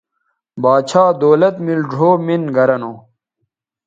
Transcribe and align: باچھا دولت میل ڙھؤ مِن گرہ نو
باچھا 0.61 1.03
دولت 1.21 1.55
میل 1.65 1.81
ڙھؤ 1.91 2.09
مِن 2.25 2.41
گرہ 2.55 2.77
نو 2.81 2.93